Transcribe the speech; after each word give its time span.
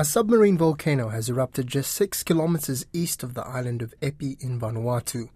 A 0.00 0.04
submarine 0.06 0.56
volcano 0.56 1.10
has 1.10 1.28
erupted 1.28 1.66
just 1.66 1.92
six 1.92 2.22
kilometers 2.22 2.86
east 2.90 3.22
of 3.22 3.34
the 3.34 3.46
island 3.46 3.82
of 3.82 3.92
Epi 4.00 4.38
in 4.40 4.58
Vanuatu. 4.58 5.28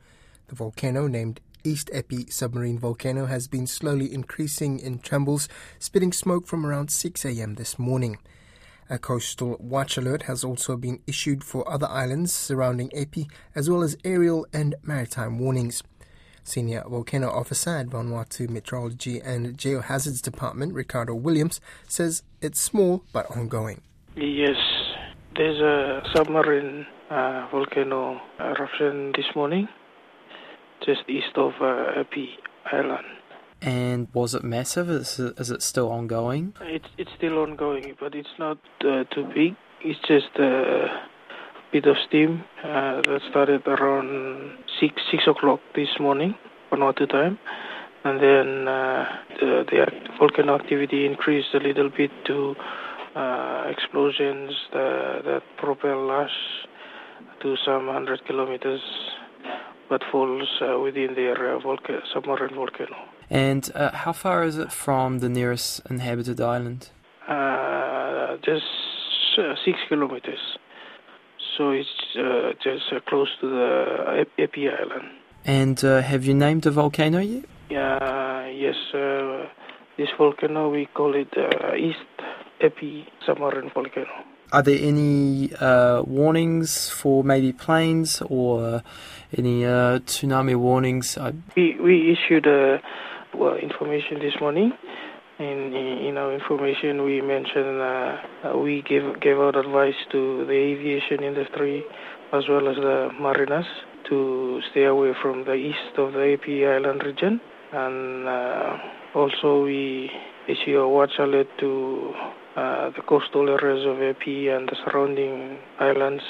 The 0.46 0.54
volcano, 0.54 1.06
named 1.06 1.42
East 1.64 1.90
Epi 1.92 2.30
Submarine 2.30 2.78
Volcano, 2.78 3.26
has 3.26 3.46
been 3.46 3.66
slowly 3.66 4.10
increasing 4.10 4.78
in 4.78 5.00
trembles, 5.00 5.50
spitting 5.78 6.14
smoke 6.14 6.46
from 6.46 6.64
around 6.64 6.90
6 6.90 7.26
a.m. 7.26 7.56
this 7.56 7.78
morning. 7.78 8.16
A 8.88 8.98
coastal 8.98 9.58
watch 9.60 9.98
alert 9.98 10.22
has 10.22 10.42
also 10.42 10.78
been 10.78 11.00
issued 11.06 11.44
for 11.44 11.70
other 11.70 11.88
islands 11.88 12.32
surrounding 12.32 12.88
Epi, 12.94 13.28
as 13.54 13.68
well 13.68 13.82
as 13.82 13.98
aerial 14.02 14.46
and 14.50 14.76
maritime 14.82 15.38
warnings. 15.38 15.82
Senior 16.42 16.84
volcano 16.88 17.28
officer 17.28 17.76
at 17.76 17.88
Vanuatu 17.88 18.48
Meteorology 18.48 19.20
and 19.20 19.58
Geohazards 19.58 20.22
Department, 20.22 20.72
Ricardo 20.72 21.14
Williams, 21.14 21.60
says 21.86 22.22
it's 22.40 22.62
small 22.62 23.04
but 23.12 23.30
ongoing. 23.30 23.82
Yes, 24.16 24.56
there's 25.34 25.60
a 25.60 26.02
submarine 26.14 26.86
uh, 27.10 27.48
volcano 27.50 28.20
eruption 28.38 29.12
this 29.16 29.26
morning, 29.34 29.66
just 30.86 31.00
east 31.08 31.36
of 31.36 31.52
uh, 31.60 31.98
Epi 31.98 32.28
Island. 32.72 33.04
And 33.60 34.06
was 34.14 34.36
it 34.36 34.44
massive? 34.44 34.88
Is 34.88 35.18
it, 35.18 35.38
is 35.40 35.50
it 35.50 35.62
still 35.62 35.90
ongoing? 35.90 36.54
It's 36.60 36.86
it's 36.96 37.10
still 37.16 37.38
ongoing, 37.38 37.96
but 37.98 38.14
it's 38.14 38.38
not 38.38 38.58
uh, 38.82 39.02
too 39.12 39.24
big. 39.34 39.56
It's 39.80 39.98
just 40.06 40.38
a 40.38 40.86
bit 41.72 41.86
of 41.86 41.96
steam 42.06 42.44
uh, 42.62 43.02
that 43.02 43.20
started 43.30 43.66
around 43.66 44.58
six 44.78 44.94
six 45.10 45.24
o'clock 45.26 45.58
this 45.74 45.88
morning, 45.98 46.36
Vanuatu 46.70 47.08
time, 47.10 47.36
and 48.04 48.20
then 48.20 48.68
uh, 48.68 49.06
the, 49.40 49.64
the 49.68 49.86
volcano 50.20 50.54
activity 50.54 51.04
increased 51.04 51.52
a 51.54 51.58
little 51.58 51.90
bit 51.90 52.12
to 52.26 52.54
uh, 53.14 53.64
explosions 53.68 54.52
that, 54.72 55.22
that 55.24 55.42
propel 55.56 56.10
us 56.10 56.30
to 57.42 57.56
some 57.64 57.86
hundred 57.86 58.24
kilometers, 58.26 58.80
but 59.88 60.02
falls 60.10 60.48
uh, 60.60 60.80
within 60.80 61.14
their 61.14 61.56
uh, 61.56 61.60
volca- 61.60 62.02
submarine 62.12 62.54
volcano. 62.54 62.96
And 63.30 63.70
uh, 63.74 63.92
how 63.92 64.12
far 64.12 64.42
is 64.44 64.58
it 64.58 64.72
from 64.72 65.20
the 65.20 65.28
nearest 65.28 65.80
inhabited 65.88 66.40
island? 66.40 66.90
Uh, 67.28 68.36
just 68.44 68.64
uh, 69.38 69.54
six 69.64 69.78
kilometers. 69.88 70.58
So 71.56 71.70
it's 71.70 71.88
just 72.64 72.92
close 73.06 73.28
to 73.40 73.48
the 73.48 74.26
Epi 74.38 74.68
Island. 74.68 75.08
And 75.44 75.78
have 75.80 76.24
you 76.24 76.34
named 76.34 76.62
the 76.62 76.72
volcano 76.72 77.20
yet? 77.20 77.44
Yeah, 77.70 78.48
yes. 78.48 78.74
this 79.96 80.08
volcano 80.18 80.68
we 80.68 80.86
call 80.86 81.14
it 81.14 81.32
East 81.78 82.00
Epi 82.64 83.06
submarine 83.26 83.70
volcano. 83.74 84.08
Are 84.52 84.62
there 84.62 84.78
any 84.80 85.52
uh, 85.54 86.02
warnings 86.02 86.88
for 86.88 87.24
maybe 87.24 87.52
planes 87.52 88.22
or 88.28 88.82
any 89.36 89.64
uh, 89.64 89.98
tsunami 90.00 90.56
warnings? 90.56 91.18
We, 91.56 91.76
we 91.80 92.12
issued 92.12 92.46
uh, 92.46 92.78
well, 93.34 93.56
information 93.56 94.20
this 94.20 94.34
morning. 94.40 94.72
In, 95.38 95.74
in 95.74 96.16
our 96.16 96.32
information, 96.32 97.02
we 97.02 97.20
mentioned 97.20 97.80
uh, 97.80 98.56
we 98.56 98.82
gave, 98.82 99.20
gave 99.20 99.38
out 99.38 99.56
advice 99.56 99.98
to 100.12 100.46
the 100.46 100.52
aviation 100.52 101.24
industry 101.24 101.82
as 102.32 102.44
well 102.48 102.68
as 102.68 102.76
the 102.76 103.10
mariners 103.20 103.66
to 104.08 104.60
stay 104.70 104.84
away 104.84 105.12
from 105.20 105.44
the 105.44 105.54
east 105.54 105.98
of 105.98 106.12
the 106.12 106.36
Epi 106.38 106.64
Island 106.66 107.02
region. 107.04 107.40
And 107.72 108.28
uh, 108.28 108.76
also, 109.14 109.64
we 109.64 110.10
issue 110.48 110.78
a 110.78 110.88
watch 110.88 111.12
alert 111.18 111.48
to 111.58 112.12
uh, 112.56 112.90
the 112.90 113.02
coastal 113.02 113.48
areas 113.48 113.86
of 113.86 114.00
Epi 114.00 114.48
and 114.48 114.68
the 114.68 114.76
surrounding 114.84 115.58
islands 115.80 116.22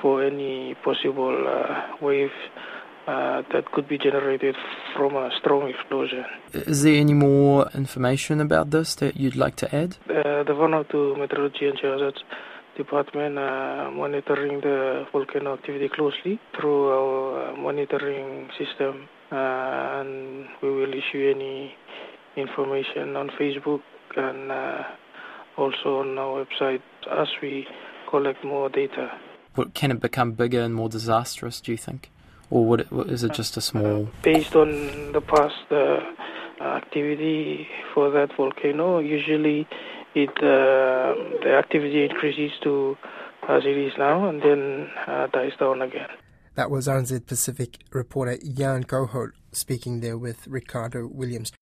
for 0.00 0.24
any 0.24 0.74
possible 0.84 1.46
uh, 1.46 1.96
wave 2.04 2.30
uh, 3.06 3.42
that 3.52 3.70
could 3.72 3.88
be 3.88 3.96
generated 3.96 4.54
from 4.96 5.16
a 5.16 5.30
strong 5.38 5.68
explosion. 5.68 6.24
Is 6.52 6.82
there 6.82 6.96
any 6.96 7.14
more 7.14 7.68
information 7.74 8.40
about 8.40 8.70
this 8.70 8.94
that 8.96 9.16
you'd 9.16 9.36
like 9.36 9.56
to 9.56 9.74
add? 9.74 9.96
Uh, 10.08 10.42
the 10.44 10.52
Vanuatu 10.52 11.18
Meteorology 11.18 11.68
and 11.68 11.78
Geohazards 11.78 12.22
Department 12.76 13.38
uh, 13.38 13.90
monitoring 13.92 14.60
the 14.60 15.04
volcano 15.10 15.54
activity 15.54 15.88
closely 15.88 16.38
through 16.54 16.88
our 16.90 17.50
uh, 17.50 17.56
monitoring 17.56 18.48
system, 18.58 19.08
and 19.30 20.46
we 20.62 20.70
will 20.70 20.92
issue 20.92 21.32
any 21.34 21.74
information 22.38 23.16
on 23.16 23.30
Facebook 23.30 23.82
and 24.16 24.50
also 25.56 26.00
on 26.00 26.16
our 26.18 26.44
website 26.44 26.82
as 27.10 27.28
we 27.42 27.66
collect 28.08 28.44
more 28.44 28.68
data. 28.68 29.10
What, 29.54 29.74
can 29.74 29.90
it 29.90 30.00
become 30.00 30.32
bigger 30.32 30.62
and 30.62 30.74
more 30.74 30.88
disastrous, 30.88 31.60
do 31.60 31.72
you 31.72 31.78
think? 31.78 32.10
Or 32.50 32.64
would 32.64 32.80
it, 32.80 32.88
is 33.08 33.24
it 33.24 33.32
just 33.32 33.56
a 33.56 33.60
small. 33.60 34.08
Based 34.22 34.54
on 34.56 35.12
the 35.12 35.20
past 35.20 35.70
uh, 35.70 36.00
activity 36.62 37.68
for 37.92 38.10
that 38.10 38.34
volcano, 38.36 39.00
usually 39.00 39.66
it 40.14 40.30
uh, 40.38 41.14
the 41.42 41.54
activity 41.58 42.04
increases 42.04 42.52
to 42.62 42.96
as 43.48 43.64
it 43.64 43.76
is 43.76 43.92
now 43.98 44.28
and 44.28 44.42
then 44.42 44.88
uh, 45.06 45.26
dies 45.28 45.52
down 45.58 45.82
again. 45.82 46.08
That 46.54 46.70
was 46.70 46.88
RNZ 46.88 47.26
Pacific 47.26 47.78
reporter 47.92 48.36
Jan 48.38 48.84
Gohol 48.84 49.30
speaking 49.52 50.00
there 50.00 50.18
with 50.18 50.46
Ricardo 50.46 51.06
Williams. 51.06 51.52